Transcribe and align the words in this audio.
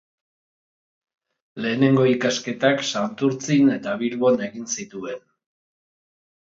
Lehenengo 1.65 2.07
ikasketak 2.13 2.83
Santurtzin 2.93 3.73
eta 3.77 3.95
Bilbon 4.03 4.45
egin 4.51 4.69
zituen. 4.79 5.27